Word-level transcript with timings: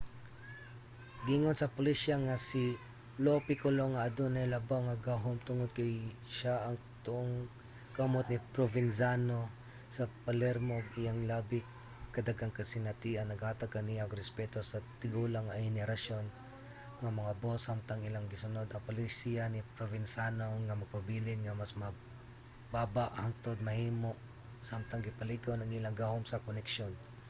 giingon 1.25 1.57
sa 1.57 1.71
pulisya 1.75 2.15
nga 2.25 2.35
si 2.49 2.63
lo 3.23 3.33
piccolo 3.47 3.81
ang 3.85 3.95
adunay 4.07 4.45
labaw 4.53 4.79
nga 4.85 5.01
gahum 5.07 5.37
tungod 5.47 5.69
kay 5.77 5.93
siya 6.37 6.55
ang 6.67 6.77
tuong 7.05 7.33
kamot 7.97 8.25
ni 8.27 8.37
provenzano 8.55 9.39
sa 9.95 10.03
palermo 10.25 10.73
ug 10.79 10.85
ang 10.91 10.99
iyang 11.01 11.21
labi 11.31 11.59
ka 12.13 12.19
daghang 12.27 12.57
kasinatian 12.59 13.25
naghatag 13.27 13.73
kaniya 13.75 14.03
og 14.07 14.19
respeto 14.21 14.57
sa 14.63 14.77
tigulang 15.01 15.45
nga 15.47 15.61
henerasyon 15.67 16.25
nga 17.01 17.11
mga 17.19 17.33
boss 17.41 17.61
samtang 17.69 18.01
ilang 18.07 18.27
gisunod 18.31 18.67
ang 18.71 18.85
palisiya 18.89 19.43
ni 19.49 19.59
provenzano 19.77 20.47
nga 20.65 20.79
magpabilin 20.81 21.39
nga 21.41 21.53
mas 21.61 21.73
mababa 21.81 23.05
hangtod 23.21 23.57
mahimo 23.67 24.11
samtang 24.69 25.01
gipalig-on 25.05 25.59
ang 25.61 25.71
ilang 25.79 25.97
gahom 26.03 26.23
sa 26.29 26.41
koneksyon 26.45 26.93